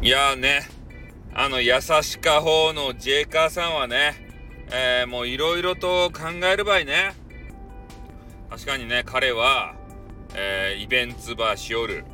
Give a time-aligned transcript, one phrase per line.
[0.00, 0.60] いやーね、
[1.34, 4.14] あの、優しか方のジェイカーさんはね、
[4.70, 7.16] えー、もういろいろと考える場合ね。
[8.48, 9.74] 確かにね、彼は、
[10.36, 12.04] えー、イベントばしおる。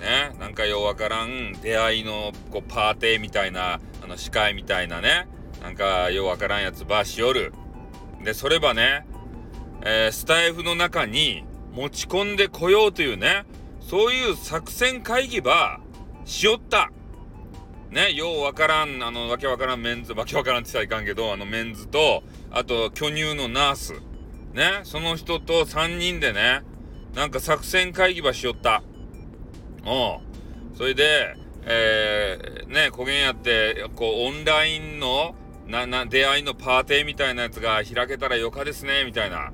[0.00, 5.28] ね、なんかようわからん出会いのこうパーティーみたいな、あの、司会みたいなね、
[5.62, 7.52] なんかようわからんやつばしおる。
[8.24, 9.06] で、そればね、
[9.82, 13.44] えー、スタイフの中に持ち込んでこようというね、
[13.80, 15.78] そういう作戦会議ば
[16.24, 16.90] しよった。
[17.92, 23.92] ね、ようわからん、あの、わけわからんメンズ、わけわからんって言ったらいかんけど、あのメンズと、あと巨乳のナース。
[24.54, 26.62] ね、その人と3人でね、
[27.14, 28.82] なんか作戦会議ばしよった。
[29.84, 30.20] おう。
[30.74, 35.34] それで、えー、ね、こげんやって、こう、オンラインの、
[35.66, 39.52] な、な、出会いのパーティーみたいなやつが開けたらよかですね、みたいな。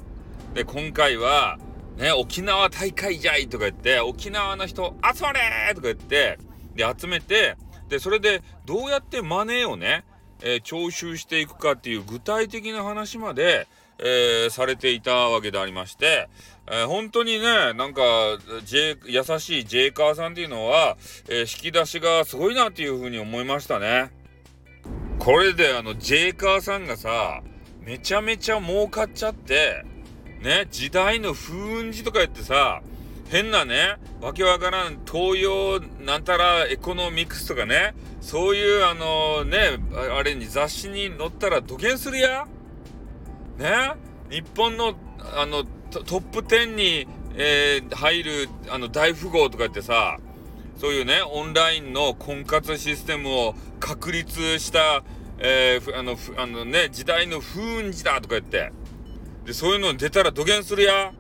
[0.55, 1.59] で、今回は、
[1.97, 5.41] ね、沖縄大会じゃいとか言って、沖縄の人集まれ
[5.75, 6.39] とか言って、
[6.77, 7.57] で、集めて、
[7.89, 10.05] で、それでどうやってマネーをね、
[10.43, 13.67] えー、徴収していくかっていう具体的な話まで、
[13.99, 16.29] えー、されていたわけでありまして、
[16.69, 18.03] えー、本当にね、なんか、
[18.65, 20.97] J、優しいジェイカーさんっていうのは、
[21.29, 24.13] え、引き出しがすごいなっていうふうに思いましたね。
[25.19, 27.43] これであの、ジェイカーさんがさ、
[27.81, 29.85] めちゃめちゃ儲かっちゃって、
[30.43, 32.83] ね、時代の風雲児とか言ってさ、
[33.31, 39.79] 変なね、わけわからん東洋なんたらエコノミクスとかね、そういうあのね、
[40.19, 42.47] あれに雑誌に載ったら土下するや？
[43.59, 43.93] ね？
[44.31, 44.95] 日本の
[45.37, 50.19] あのトップ10に、えー、入るあの大富豪とかってさ、
[50.77, 55.03] そういうね、オンラインの婚活システムを確立した、
[55.39, 58.73] えー、あの、あのね、時代の風雲児だとか言って、
[59.45, 61.13] で、そういうの出たら土下するや？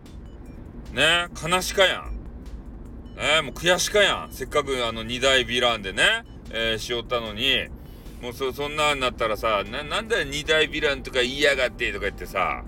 [0.92, 2.18] ね悲しかやん。
[3.16, 4.28] ねもう悔しかやん。
[4.30, 7.68] せっかくあの二大ヴィランでね、えー、しよったのに、
[8.22, 12.64] もうそ、そんなんなったらさ、な、なんだよ二大ヴィランとか言いやがってとか言ってさ、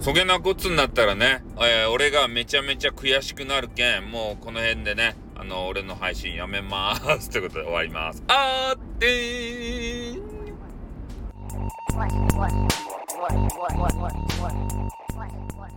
[0.00, 7.30] そげなこつになったらね、えー、俺がめちゃめちゃ悔しくなるけん、もうこの辺でね、あの、俺の配信やめまーす。
[7.30, 8.22] ということで終わります。
[8.28, 10.32] あーってーん
[11.94, 12.52] what, what,
[13.18, 14.54] what, what, what, what, what,
[15.14, 15.72] what, what.